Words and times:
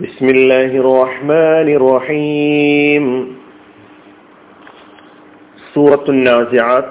بسم 0.00 0.26
الله 0.28 0.70
الرحمن 0.76 1.68
الرحيم 1.78 3.04
سورة 5.74 6.04
النازعات 6.08 6.88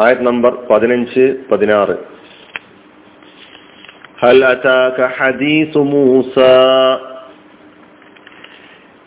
آية 0.00 0.18
نمبر 0.20 0.52
15 0.68 1.36
16 1.50 1.98
هل 4.18 4.44
أتاك 4.44 4.98
حديث 5.10 5.76
موسى 5.76 6.58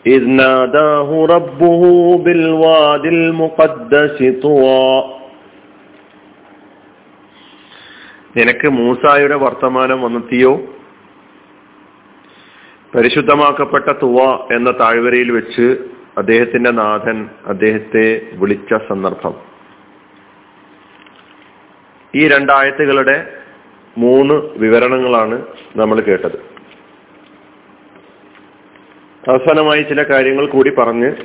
إذ 0.06 0.22
ناداه 0.28 1.26
ربه 1.26 1.82
بالواد 2.18 3.04
المقدس 3.06 4.16
طوى 4.42 4.88
നിനക്ക് 8.36 8.68
മൂസായുടെ 8.68 9.34
വർത്തമാനം 9.34 9.98
വന്നെത്തിയോ 10.02 10.52
പരിശുദ്ധമാക്കപ്പെട്ട 12.95 13.91
തുവ 13.91 14.47
എന്ന 14.55 14.71
താഴ്വരയിൽ 14.71 15.31
വെച്ച് 15.31 15.77
അദ്ദേഹത്തിന്റെ 16.17 16.71
നാഥൻ 16.71 17.29
അദ്ദേഹത്തെ 17.45 18.21
വിളിച്ച 18.33 18.73
സന്ദർഭം. 18.89 19.35
ഈ 22.15 22.27
രണ്ടായത്തുകളുടെ 22.27 23.37
മൂന്ന് 23.97 24.33
വിവരണങ്ങളാണ് 24.33 25.45
നമ്മൾ 25.75 25.99
കേട്ടത്. 25.99 26.35
അവസാനമായി 29.29 29.81
ചില 29.81 30.03
കാര്യങ്ങൾ 30.03 30.47
കൂടി 30.47 30.75
പറഞ്ഞ് 30.75 31.15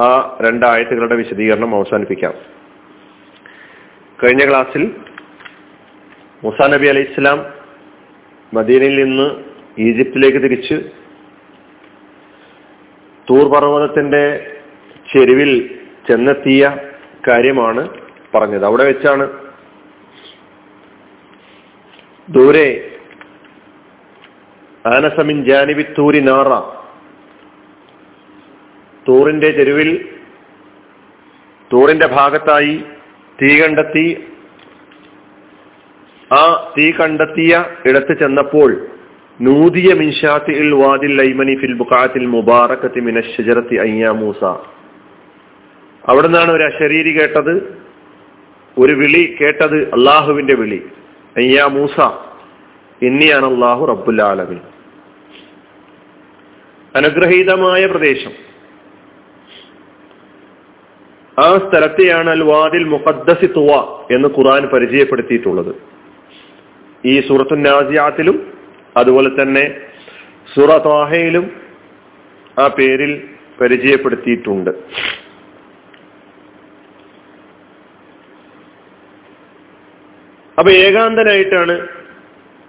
ആ 0.00 0.38
രണ്ടായത്തുകളുടെ 0.40 1.14
വിശദീകരണം 1.14 1.74
അവസാനിപ്പിക്കാം. 1.74 2.34
കഴിഞ്ഞ 4.24 4.48
ക്ലാസ്സിൽ 4.48 4.94
മുസാ 6.44 6.66
നബി 6.66 6.86
അലൈഹി 6.86 7.10
ഇസ്ലാം 7.10 7.46
മദീനയിൽ 8.54 9.04
നിന്ന് 9.04 9.49
ഈജിപ്തിലേക്ക് 9.86 10.38
തിരിച്ച് 10.38 10.76
തൂർ 13.30 13.46
പർവതത്തിന്റെ 13.54 14.22
ചെരുവിൽ 15.12 15.52
ചെന്നെത്തിയ 16.08 16.76
കാര്യമാണ് 17.28 17.82
പറഞ്ഞത്. 18.34 18.64
അവിടെ 18.64 18.84
വെച്ചാണ് 18.84 19.24
ദൂരെ 22.30 22.66
ആനസമിൻ 24.86 25.44
ജാനിബി 25.44 25.82
തൂരി 25.98 26.20
നാറ. 26.20 26.50
തൂറിന്റെ 29.08 29.50
ചെരുവിൽ 29.50 29.90
തൂറിന്റെ 31.72 32.06
ഭാഗത്തായി 32.06 32.74
തീ 33.42 33.50
കണ്ടെത്തി. 33.60 34.06
ആ 36.32 36.72
തീ 36.78 36.92
കണ്ടെത്തിയ 36.92 37.64
ഇടത്ത് 37.86 38.18
ചെന്നപ്പോൾ 38.18 38.70
നൂതിയ 39.42 39.94
മിൻഷാത്തി 39.94 40.52
ഇൽ 40.52 40.74
വാദിൽ 40.74 41.16
ലൈമനി 41.20 41.54
ഫിൽ 41.60 41.72
ബുഖാത്തിൽ 41.72 42.26
മുബാറക്കത്തി 42.26 43.00
മിനശ്ശജറത്തി 43.00 43.76
അയ്യാ 43.76 44.10
മൂസ. 44.10 44.44
അവിടെ 46.08 46.26
നിന്നാണ് 46.26 46.50
ഒരു 46.50 46.62
അശരീരി 46.62 47.20
കേട്ടത് 47.20 47.54
ഒരു 48.78 48.92
വിളി 48.92 49.36
കേട്ടത് 49.40 49.76
അള്ളാഹുവിന്റെ 49.76 50.54
വിളി. 50.54 50.82
അയ്യാ 51.36 51.66
മൂസ 51.66 52.00
ഇന്നിയാണ് 53.02 53.46
അള്ളാഹു 53.46 53.84
റബ്ബുൽ 53.84 54.22
ആലമി 54.22 54.58
അനുഗ്രഹീതമായ 56.96 57.86
പ്രദേശം. 57.86 58.32
ആ 61.38 61.58
സ്ഥലത്തെയാണ് 61.58 62.30
അൽ 62.30 62.42
വാദിൽ 62.42 62.84
മുഖദ്ദസി 62.84 63.46
തുവ 63.46 63.70
എന്ന് 64.14 64.28
ഖുറാൻ 64.38 64.66
പരിചയപ്പെടുത്തിയിട്ടുള്ളത്. 64.66 65.74
ഈ 67.04 67.20
സൂറത്തു 67.20 67.54
നാസിയാത്തിലും 67.54 68.59
അതുപോലെ 68.96 69.30
തന്നെ 69.42 69.64
സുറ 70.54 70.70
തോഹയിലും 70.84 71.46
ആ 72.58 72.66
പേരിൽ 72.78 73.12
പരിചയപ്പെടുത്തിയിട്ടുണ്ട്. 73.60 74.70
അപ്പൊ 80.58 80.70
ഏകാന്തനായിട്ടാണ് 80.70 81.74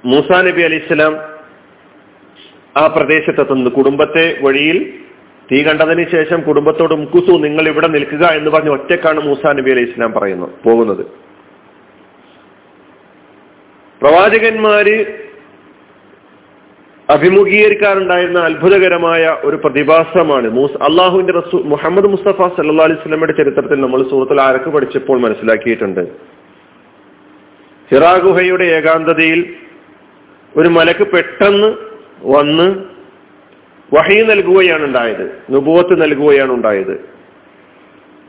മൂസാ 0.06 0.38
നബി 0.42 0.62
അലി 0.62 0.76
ഇസ്ലാം 0.76 1.14
ആ 2.82 2.88
പ്രദേശത്തെത്തുന്നത്. 2.88 3.74
കുടുംബത്തെ 3.74 4.26
വഴിയിൽ 4.42 4.78
തീ 5.52 5.64
കണ്ടതിന് 5.64 6.06
ശേഷം 6.12 6.42
കുടുംബത്തോട് 6.42 6.94
മുക്കുസു 6.94 7.34
നിങ്ങൾ 7.46 7.66
ഇവിടെ 7.68 7.88
നിൽക്കുക 7.88 8.26
എന്ന് 8.40 8.52
പറഞ്ഞ് 8.52 8.72
ഒറ്റക്കാണ് 8.76 9.20
മൂസാ 9.20 9.52
നബി 9.58 9.72
അലി 9.72 9.84
ഇസ്ലാം 9.90 10.14
പറയുന്നത് 10.14 10.54
പോകുന്നത്. 10.68 11.04
പ്രവാചകന്മാര് 14.02 14.96
അഭിമുഖീകരിക്കാറുണ്ടായിരുന്ന 17.14 18.40
അത്ഭുതകരമായ 18.50 19.24
ഒരു 19.48 19.58
പ്രതിഭാസമാണ് 19.64 20.48
മൂസ് 20.58 20.78
അള്ളാഹുവിന്റെ 20.88 21.34
റസൂ 21.40 21.58
മുഹമ്മദ് 21.74 22.12
മുസ്തഫ 22.14 22.48
സല്ലാ 22.58 22.86
അലൈഹി 22.88 23.00
സ്വലമയുടെ 23.04 23.36
ചരിത്രത്തിൽ 23.40 23.78
നമ്മൾ 23.86 24.02
സൂറത്തുൽ 24.12 24.42
ആരക്ക് 24.48 24.70
പഠിച്ചപ്പോൾ 24.76 25.18
മനസ്സിലാക്കിയിട്ടുണ്ട്. 25.26 26.04
ഹിറാ 27.90 28.14
ഗുഹയുടെ 28.26 28.66
ഏകാന്തതയിൽ 28.78 29.40
ഒരു 30.54 30.70
മലക്ക് 30.78 31.06
പെട്ടെന്ന് 31.14 31.70
വന്ന് 32.34 32.68
വഹി 33.96 34.18
നൽകുകയാണ് 34.32 34.84
ഉണ്ടായത് 34.90 35.26
നുപുവത്ത് 35.54 35.94
നൽകുകയാണ് 36.02 36.52
ഉണ്ടായത്. 36.58 36.96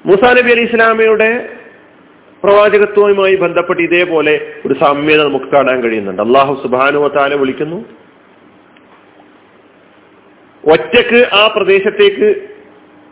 മൂസാ 0.04 0.30
നബി 0.38 0.50
അലി 0.54 0.64
ഇസ്ലാമയുടെ 0.68 1.30
പ്രവാചകത്വവുമായി 2.44 3.34
ബന്ധപ്പെട്ട് 3.42 3.82
ഇതേപോലെ 3.88 4.34
ഒരു 4.66 4.74
സാമ്യത 4.80 5.20
നമുക്ക് 5.28 5.48
കാണാൻ 5.56 5.78
കഴിയുന്നുണ്ട്. 5.82 6.22
അള്ളാഹു 6.28 6.54
സുബാനുവത്താലെ 6.62 7.36
വിളിക്കുന്നു 7.42 7.78
ഒറ്റയ്ക്ക് 10.64 11.20
ആ 11.32 11.46
പ്രദേശത്തേക്ക് 11.56 12.28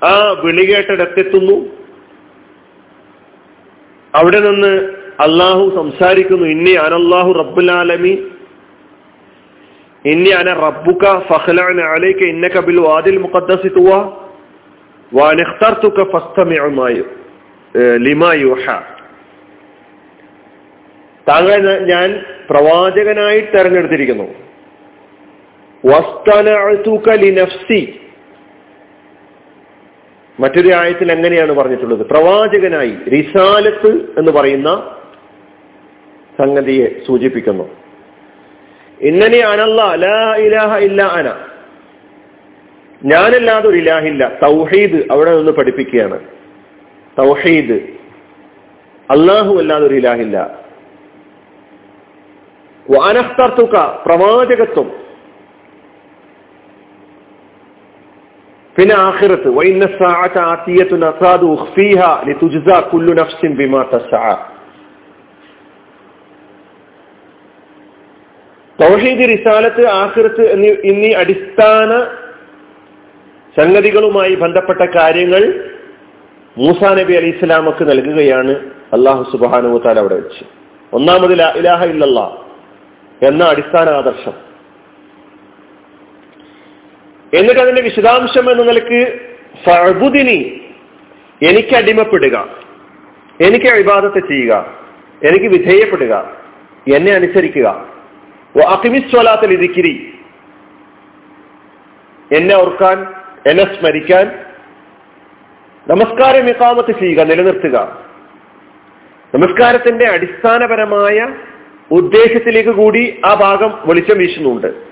ആ 0.05 0.15
വിളികേട്ടിടത്തെത്തുന്നു. 0.45 1.57
അവിടെ 4.15 4.41
നിന്ന് 4.41 4.73
അള്ളാഹു 5.25 5.65
സംസാരിക്കുന്നു 5.75 6.47
ഇന്നി 6.47 6.73
അനല്ലാഹു 6.85 7.33
റബ്ബുലാലമി 7.33 8.15
ഇന്നി 10.05 10.31
അന 10.31 10.53
റബ്ബുക 10.67 11.05
ഫഖ്ലഅൻ 11.31 11.81
അലൈക 11.95 12.21
ഇന്നക 12.35 12.61
ബിൽ 12.67 12.79
വാദിൽ 12.87 13.19
മുഖദ്ദസി 13.19 13.71
ലിമാ 18.07 18.33
യുഹ. 18.35 18.65
താങ്കളെ 21.27 21.59
ഞാൻ 21.93 22.09
പ്രവാചകനായി 22.51 23.41
തെരഞ്ഞെടുത്തിരിക്കുന്നു. 23.41 24.27
മറ്റൊരു 30.41 30.75
ആയത്തിൽ 30.75 31.13
എങ്ങനെയാണ് 31.13 31.53
പറഞ്ഞിട്ടുള്ളത്. 31.53 32.07
പ്രവാചകനായി 32.07 32.91
റിസാലത്ത് 32.91 34.19
എന്ന് 34.19 34.33
പറയുന്ന 34.33 34.97
സംഗതിയെ 36.39 37.07
സൂചിപ്പിക്കുന്നു. 37.07 37.77
ഇന്നനെ 39.01 39.39
അനല്ല 39.39 39.95
ലാ 39.95 40.37
ഇലാഹ 40.37 40.79
ഇല്ല 40.79 41.03
അന. 41.03 41.29
ഞാനല്ലാതെ 43.05 43.69
ഒരു 43.69 43.77
ഇലാഹില്ല. 43.77 44.39
തൗഹീദ് 44.43 45.13
അവിടെ 45.13 45.37
നിന്ന് 45.37 45.53
പഠിപ്പിക്കുകയാണ്. 45.53 46.21
തൗഹീദ്. 47.19 47.73
അള്ളാഹു 49.11 49.59
അല്ലാതെ 49.59 49.87
ഒരു 49.87 49.95
ഇലാഹില്ല. 49.95 50.59
വാനഹ്തർത്തുക 52.91 54.03
പ്രവാചകത്വം. 54.07 55.10
ബിമാ 63.49 63.83
തസ്അ. 63.83 64.35
തൗഹീദ് 68.81 69.29
റിസാലത്ത് 69.29 69.87
ആഖിറത്ത് 69.87 70.51
എന്നീ 70.85 71.13
അടിസ്ഥാന 71.13 72.07
സംഗതികളുമായി 73.57 74.35
ബന്ധപ്പെട്ട 74.35 74.81
കാര്യങ്ങൾ 74.81 75.71
മൂസാ 76.59 76.95
നബി 76.95 77.13
അലി 77.13 77.27
ഇസ്ലാമക്ക് 77.27 77.89
നൽകുകയാണ് 77.89 78.51
അള്ളാഹു 78.93 79.33
സുബാനു 79.33 79.79
താല 79.79 79.99
അവിടെ 79.99 80.15
വെച്ച്. 80.15 80.45
ഒന്നാമത് 80.93 81.33
ഇലാഹ 81.33 81.85
ഇല്ലല്ലാ 81.85 82.37
എന്ന 83.23 83.45
അടിസ്ഥാന 83.45 83.89
ആദർശം. 83.89 84.50
എന്നിട്ട് 87.33 87.61
അതിന്റെ 87.61 87.83
വിശദാംശം 87.83 88.51
എന്ന 88.51 88.63
നിലയ്ക്ക് 88.63 89.01
ഫഅബുദിനി 89.65 90.39
എനിക്ക് 91.49 91.75
അടിമപ്പെടുക 91.77 92.37
എനിക്ക് 93.41 93.69
അഭിബാധത്തെ 93.69 94.21
ചെയ്യുക 94.21 94.55
എനിക്ക് 95.23 95.45
വിധേയപ്പെടുക 95.45 96.15
എന്നെ 96.97 97.13
അനുസരിക്കുക. 97.13 97.69
അക്കിമിസ്വലാത്തിൽ 98.69 99.53
ഇരിക്കിരി 99.53 99.95
എന്നെ 102.31 102.55
ഓർക്കാൻ 102.55 102.99
എന്നെ 103.51 103.65
സ്മരിക്കാൻ 103.75 104.27
നമസ്കാരം 105.89 106.49
ഇക്കാമത്ത് 106.49 106.93
ചെയ്യുക 107.01 107.21
നിലനിർത്തുക. 107.21 107.77
നമസ്കാരത്തിന്റെ 109.35 110.07
അടിസ്ഥാനപരമായ 110.09 111.19
ഉദ്ദേശത്തിലേക്ക് 111.91 112.71
കൂടി 112.71 113.21
ആ 113.27 113.35
ഭാഗം 113.35 113.71
വെളിച്ചം 113.85 114.19
വീശുന്നുണ്ട്. 114.19 114.90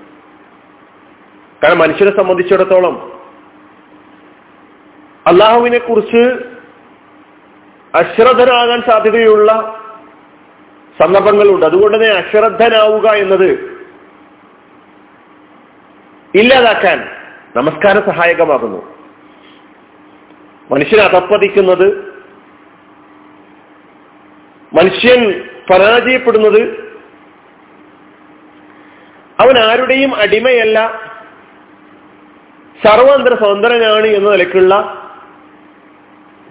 കാരണം 1.64 1.78
മനുഷ്യരെ 1.78 2.16
സംബന്ധിച്ചിടത്തോളം 2.16 3.20
അള്ളാഹുവിനെ 5.26 5.78
കുറിച്ച് 5.78 6.30
അശ്രദ്ധനാകാൻ 7.94 8.82
സാധ്യതയുള്ള 8.82 9.80
സന്ദർഭങ്ങളുണ്ട്. 11.02 11.66
അതുകൊണ്ട് 11.66 11.96
തന്നെ 11.96 12.08
അശ്രദ്ധനാവുക 12.08 13.08
എന്നത് 13.08 13.50
ഇല്ലാതാക്കാൻ 16.34 17.08
നമസ്കാരം 17.56 18.02
സഹായകമാകുന്നു. 18.06 18.94
മനുഷ്യൻ 20.70 21.00
അതപ്പതിക്കുന്നത് 21.00 22.08
മനുഷ്യൻ 24.72 25.44
പരാജയപ്പെടുന്നത് 25.70 26.62
അവൻ 29.40 29.58
ആരുടെയും 29.58 30.16
അടിമയല്ല 30.16 31.07
സർവാന്തര 32.86 33.34
സ്വതന്ത്രനാണ് 33.34 34.06
എന്ന 34.06 34.30
നിലയ്ക്കുള്ള 34.30 35.04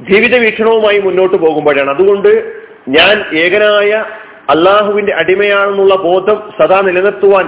ജീവിത 0.01 0.37
വീക്ഷണവുമായി 0.37 0.99
മുന്നോട്ട് 0.99 1.37
പോകുമ്പോഴാണ്. 1.37 1.89
അതുകൊണ്ട് 1.89 2.61
ഞാൻ 2.89 3.35
ഏകനായ 3.37 4.05
അള്ളാഹുവിന്റെ 4.49 5.13
അടിമയാണെന്നുള്ള 5.15 5.95
ബോധം 5.95 6.51
സദാ 6.61 6.81
നിലനിർത്തുവാൻ 6.81 7.45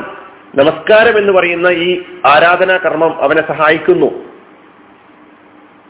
നമസ്കാരം 0.56 1.18
എന്ന് 1.18 1.34
പറയുന്ന 1.34 1.68
ഈ 1.68 2.04
ആരാധനാ 2.26 2.78
കർമ്മം 2.78 3.24
അവനെ 3.24 3.48
സഹായിക്കുന്നു. 3.48 4.30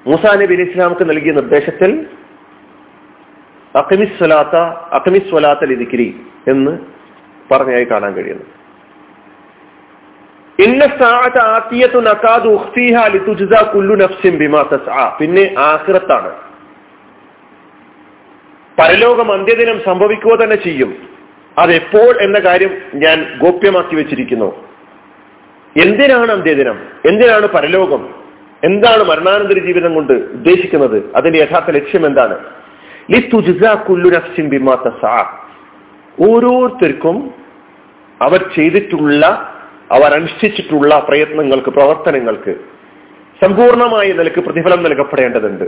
മൂസാ 0.08 0.36
നബി 0.36 0.54
ഇസ്ലാമക്ക് 0.54 1.10
നൽകിയ 1.10 1.32
നിർദ്ദേശത്തിൽ 1.32 2.06
അഖമിസ്വലാത്ത 3.76 4.56
അഖമിസ്വലാത്ത 5.00 5.60
ലിതിക്കിരി 5.66 6.22
എന്ന് 6.48 6.78
പറഞ്ഞായി 7.52 7.84
കാണാൻ 7.84 8.14
കഴിയുന്നു. 8.14 8.59
പിന്നെ 15.20 15.56
ആഖിറത്താണ്. 15.60 16.32
പരലോകം 18.80 19.32
അന്ത്യദിനം 19.32 19.84
സംഭവിക്കുക 19.86 20.36
തന്നെ 20.44 20.56
ചെയ്യും. 20.56 20.96
അതെപ്പോൾ 21.58 22.22
എന്ന 22.22 22.40
കാര്യം 22.40 22.78
ഞാൻ 22.94 23.40
ഗോപ്യമാക്കി 23.42 23.96
വെച്ചിരിക്കുന്നു. 23.96 24.66
എന്തിനാണ് 25.78 26.32
അന്ത്യദിനം? 26.32 26.80
എന്തിനാണ് 27.06 27.48
പരലോകം? 27.48 28.16
എന്താണ് 28.64 29.04
മരണാനന്തര 29.04 29.60
ജീവിതം 29.60 29.94
കൊണ്ട് 29.94 30.14
ഉദ്ദേശിക്കുന്നത്? 30.14 31.12
അതിന്റെ 31.16 31.40
യഥാർത്ഥ 31.40 31.72
ലക്ഷ്യം 31.72 32.06
എന്താണ്? 32.06 32.38
ഓരോരുത്തർക്കും 36.30 37.34
അവർ 38.22 38.50
ചെയ്തിട്ടുള്ള 38.56 39.56
അവർ 39.92 40.14
അനുഷ്ഠിച്ചിട്ടുള്ള 40.14 41.06
പ്രയത്നങ്ങൾക്ക് 41.08 41.70
പ്രവർത്തനങ്ങൾക്ക് 41.70 42.56
സമ്പൂർണമായ 43.44 44.12
നിലയ്ക്ക് 44.12 44.40
പ്രതിഫലം 44.40 44.84
നൽകപ്പെടേണ്ടതുണ്ട്. 44.84 45.64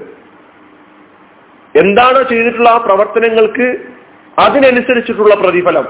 എന്താണ് 1.80 2.30
ചെയ്തിട്ടുള്ള 2.30 2.70
ആ 2.70 2.78
പ്രവർത്തനങ്ങൾക്ക് 2.78 3.80
അതിനനുസരിച്ചിട്ടുള്ള 4.40 5.36
പ്രതിഫലം. 5.36 5.88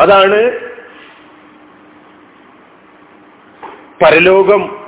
അതാണ് 0.00 0.52
പരലോകം. 4.04 4.86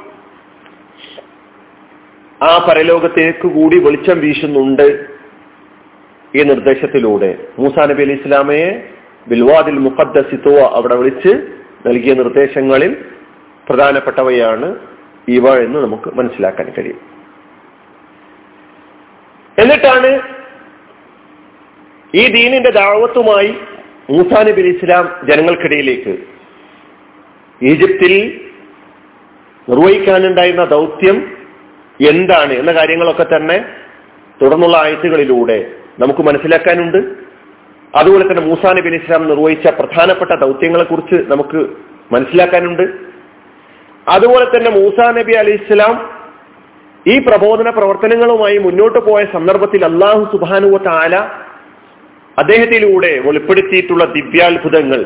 ആ 2.43 2.67
പരലോകത്തേക്ക് 2.69 3.47
കൂടി 3.47 3.79
വെളിച്ചം 3.79 4.21
വീശുന്നുണ്ട് 4.21 5.07
ഈ 6.35 6.43
നിർദ്ദേശത്തിലൂടെ. 6.43 7.39
മൂസാ 7.59 7.87
നബി 7.87 8.03
അലി 8.03 8.13
ഇസ്ലാമയെ 8.13 8.89
ബിൽവാദിൽ 9.29 9.79
മുഖദ്സിത്തോ 9.79 10.71
അവിടെ 10.75 10.97
വിളിച്ച് 10.97 11.58
നൽകിയ 11.87 12.15
നിർദ്ദേശങ്ങളിൽ 12.15 13.05
പ്രധാനപ്പെട്ടവയാണ് 13.69 14.77
ഇവ 15.29 15.49
എന്ന് 15.49 15.79
നമുക്ക് 15.79 16.15
മനസ്സിലാക്കാൻ 16.15 16.73
കഴിയും. 16.79 17.01
എന്നിട്ടാണ് 19.59 20.21
ഈ 22.15 22.27
ദീനിന്റെ 22.29 22.71
ദാവത്തുമായി 22.71 23.55
മൂസാ 24.11 24.43
നബി 24.43 24.61
ഇസ്ലാം 24.61 25.31
ജനങ്ങൾക്കിടയിലേക്ക് 25.31 26.19
ഈജിപ്തിൽ 27.63 28.41
നിർവഹിക്കാനുണ്ടായിരുന്ന 29.69 30.65
ദൗത്യം 30.65 31.37
എന്താണ് 32.09 32.53
എന്ന 32.53 32.73
കാര്യങ്ങളൊക്കെ 32.73 33.27
തന്നെ 33.37 33.65
തുടർന്നുള്ള 34.43 34.77
ആഴ്ചകളിലൂടെ 34.77 35.71
നമുക്ക് 35.99 36.21
മനസ്സിലാക്കാനുണ്ട്. 36.21 37.28
അതുപോലെ 37.95 38.25
തന്നെ 38.25 38.43
മൂസാ 38.43 38.71
നബി 38.73 38.89
അലി 38.89 38.97
ഇസ്ലാം 38.97 39.29
നിർവഹിച്ച 39.29 39.69
പ്രധാനപ്പെട്ട 39.69 40.31
ദൗത്യങ്ങളെ 40.41 40.85
കുറിച്ച് 40.85 41.31
നമുക്ക് 41.31 41.61
മനസ്സിലാക്കാനുണ്ട്. 42.13 42.83
അതുപോലെ 44.09 44.45
തന്നെ 44.45 44.71
മൂസാ 44.71 45.13
നബി 45.13 45.33
അലി 45.33 45.51
ഇസ്ലാം 45.51 46.19
ഈ 47.07 47.19
പ്രബോധന 47.19 47.71
പ്രവർത്തനങ്ങളുമായി 47.71 48.59
മുന്നോട്ട് 48.59 48.99
പോയ 48.99 49.25
സന്ദർഭത്തിൽ 49.33 49.85
അള്ളാഹു 49.85 50.37
സുബാനുവ 50.37 50.79
താല 50.79 51.17
അദ്ദേഹത്തിലൂടെ 52.39 53.19
വെളിപ്പെടുത്തിയിട്ടുള്ള 53.19 54.05
ദിവ്യാത്ഭുതങ്ങൾ 54.05 55.01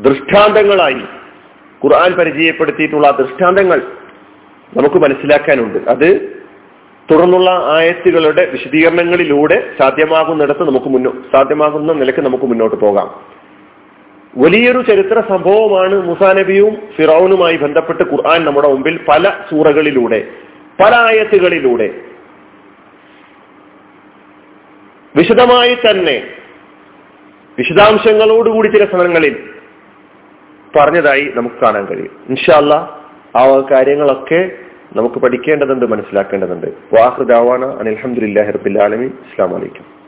ദൃഷ്ടാന്തങ്ങളായി 0.00 1.02
ഖുർആൻ 1.84 2.12
പരിചയപ്പെടുത്തിയിട്ടുള്ള 2.12 3.10
ദൃഷ്ടാന്തങ്ങൾ 3.10 3.82
നമുക്ക് 4.76 4.94
മനസ്സിലാക്കാനുണ്ട്. 4.94 5.78
അത് 5.88 6.08
തുടർന്നുള്ള 7.10 7.50
ആയത്തുകളുടെ 7.50 8.50
വിശദീകരണങ്ങളിലൂടെ 8.50 9.72
സാധ്യമാകുന്നിടത്ത് 9.78 10.68
നമുക്ക് 10.68 10.86
മുന്നോട്ട് 10.86 11.36
സാധ്യമാകുന്ന 11.36 11.92
നിലയ്ക്ക് 11.92 12.20
നമുക്ക് 12.20 12.44
മുന്നോട്ട് 12.44 12.76
പോകാം. 12.76 13.36
വലിയൊരു 14.36 14.82
ചരിത്ര 14.82 15.22
സംഭവമാണ് 15.28 16.02
മുസാ 16.02 16.32
നബിയും 16.32 16.76
ഫിറൌനുമായി 16.96 17.56
ബന്ധപ്പെട്ട് 17.56 18.02
ഖുർആൻ 18.02 18.44
നമ്മുടെ 18.44 18.68
മുമ്പിൽ 18.68 19.00
പല 19.08 19.32
സൂറകളിലൂടെ 19.50 20.28
പല 20.80 20.94
ആയത്തുകളിലൂടെ. 20.94 21.94
വിശദമായി 25.16 25.74
തന്നെ 25.74 26.26
വിശദാംശങ്ങളോടുകൂടി 27.58 28.68
ചില 28.68 28.84
സ്ഥലങ്ങളിൽ 28.84 29.50
പറഞ്ഞതായി 30.76 31.32
നമുക്ക് 31.34 31.56
കാണാൻ 31.56 31.86
കഴിയും. 31.86 32.10
ഇൻഷാല്ല 32.28 32.74
ആ 33.36 33.46
കാര്യങ്ങളൊക്കെ 33.70 34.50
നമുക്ക് 34.96 35.16
പഠിക്കേണ്ടതുണ്ട് 35.16 35.86
മനസ്സിലാക്കേണ്ടതുണ്ട്. 35.86 36.66
വാഹൃദാവാണ് 36.94 37.80
റബ്ബിൽ 38.50 38.78
അലമി 38.78 39.06
അസ്സാം 39.06 39.50
വലൈക്കും 39.50 40.05